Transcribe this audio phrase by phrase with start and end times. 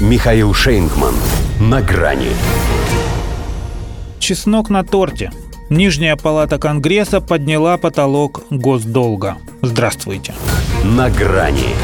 [0.00, 1.14] Михаил Шейнгман.
[1.60, 2.30] На грани.
[4.18, 5.30] Чеснок на торте.
[5.68, 9.36] Нижняя палата Конгресса подняла потолок госдолга.
[9.60, 10.32] Здравствуйте.
[10.84, 11.74] На грани.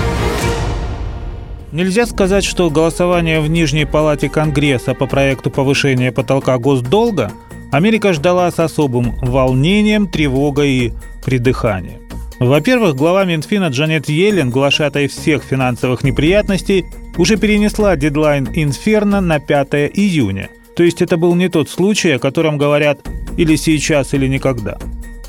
[1.72, 7.32] Нельзя сказать, что голосование в Нижней палате Конгресса по проекту повышения потолка госдолга
[7.70, 10.92] Америка ждала с особым волнением, тревогой и
[11.22, 12.00] придыханием.
[12.38, 16.86] Во-первых, глава Минфина Джанет Йеллен, глашатай всех финансовых неприятностей,
[17.16, 20.48] уже перенесла дедлайн «Инферно» на 5 июня.
[20.76, 23.00] То есть это был не тот случай, о котором говорят
[23.36, 24.78] или сейчас, или никогда.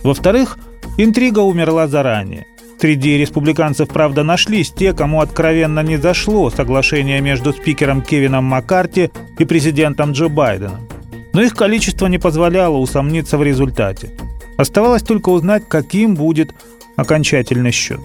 [0.04, 0.58] Во-вторых,
[0.98, 2.46] интрига умерла заранее.
[2.80, 9.10] Среди республиканцев, правда, нашлись те, кому откровенно не зашло соглашение между спикером Кевином Маккарти
[9.40, 10.88] и президентом Джо Байденом.
[11.34, 14.12] Но их количество не позволяло усомниться в результате.
[14.58, 16.54] Оставалось только узнать, каким будет
[16.96, 18.00] окончательный счет.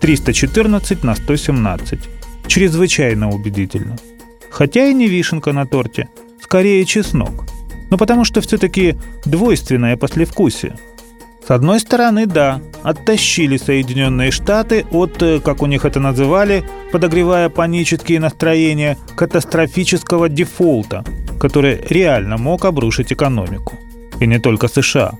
[0.00, 2.00] 314 на 117.
[2.46, 3.96] Чрезвычайно убедительно.
[4.50, 6.08] Хотя и не вишенка на торте,
[6.42, 7.44] скорее чеснок.
[7.90, 10.76] Но потому что все-таки двойственное послевкусие.
[11.46, 17.48] С одной стороны, да, оттащили Соединенные Штаты от, э, как у них это называли, подогревая
[17.48, 21.04] панические настроения, катастрофического дефолта,
[21.40, 23.76] который реально мог обрушить экономику.
[24.20, 25.14] И не только США.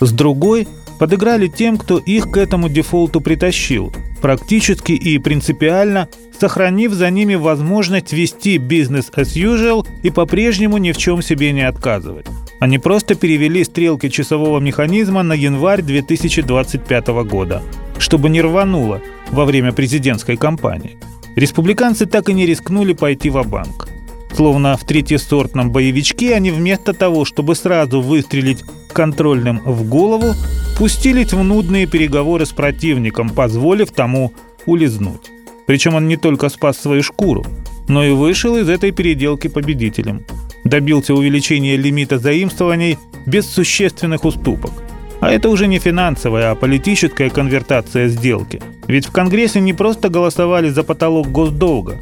[0.00, 0.66] С другой–
[0.98, 3.92] подыграли тем, кто их к этому дефолту притащил,
[4.24, 6.08] практически и принципиально
[6.40, 11.60] сохранив за ними возможность вести бизнес as usual и по-прежнему ни в чем себе не
[11.60, 12.24] отказывать.
[12.58, 17.62] Они просто перевели стрелки часового механизма на январь 2025 года,
[17.98, 20.96] чтобы не рвануло во время президентской кампании.
[21.36, 23.90] Республиканцы так и не рискнули пойти в банк
[24.34, 30.34] Словно в третьесортном боевичке они вместо того, чтобы сразу выстрелить контрольным в голову,
[30.76, 34.32] пустились в нудные переговоры с противником, позволив тому
[34.66, 35.30] улизнуть.
[35.66, 37.44] Причем он не только спас свою шкуру,
[37.88, 40.24] но и вышел из этой переделки победителем.
[40.64, 44.72] Добился увеличения лимита заимствований без существенных уступок.
[45.20, 48.60] А это уже не финансовая, а политическая конвертация сделки.
[48.88, 51.96] Ведь в Конгрессе не просто голосовали за потолок госдолга.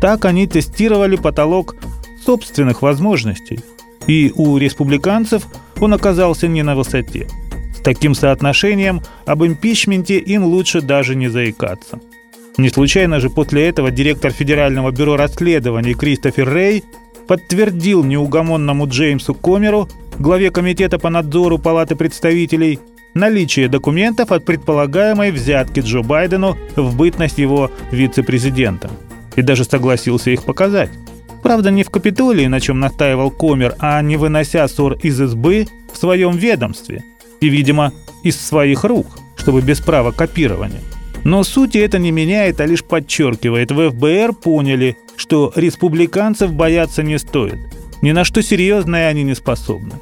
[0.00, 1.76] Так они тестировали потолок
[2.24, 3.60] собственных возможностей.
[4.06, 5.46] И у республиканцев
[5.80, 7.26] он оказался не на высоте–
[7.86, 12.00] таким соотношением об импичменте им лучше даже не заикаться.
[12.58, 16.82] Не случайно же после этого директор Федерального бюро расследований Кристофер Рей
[17.28, 19.88] подтвердил неугомонному Джеймсу Комеру,
[20.18, 22.80] главе Комитета по надзору Палаты представителей,
[23.14, 28.90] наличие документов от предполагаемой взятки Джо Байдену в бытность его вице-президентом.
[29.36, 30.90] И даже согласился их показать.
[31.44, 35.96] Правда, не в Капитолии, на чем настаивал Комер, а не вынося ссор из избы в
[35.96, 37.04] своем ведомстве–
[37.40, 37.92] и, видимо,
[38.22, 40.80] из своих рук, чтобы без права копирования.
[41.24, 43.72] Но сути это не меняет, а лишь подчеркивает.
[43.72, 47.58] В ФБР поняли, что республиканцев бояться не стоит.
[48.02, 49.94] Ни на что серьезное они не способны.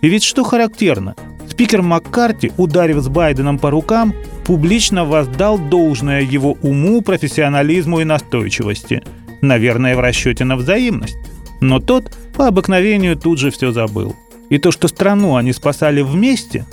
[0.00, 1.16] И ведь что характерно,
[1.48, 9.02] спикер Маккарти, ударив с Байденом по рукам, публично воздал должное его уму, профессионализму и настойчивости.
[9.40, 11.16] Наверное, в расчете на взаимность.
[11.60, 14.14] Но тот по обыкновению тут же все забыл.
[14.48, 16.66] И то, что страну они спасали вместе,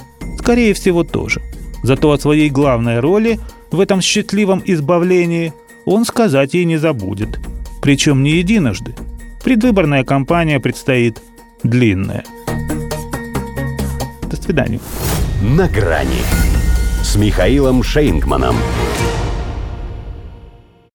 [0.45, 1.41] Скорее всего, тоже.
[1.81, 3.39] Зато о своей главной роли
[3.71, 5.53] в этом счастливом избавлении
[5.85, 7.39] он сказать ей не забудет.
[7.81, 8.93] Причем не единожды.
[9.43, 11.19] Предвыборная кампания предстоит
[11.63, 12.25] длинная.
[14.29, 14.79] До свидания.
[15.41, 16.21] На грани
[17.01, 18.55] с Михаилом Шейнгманом.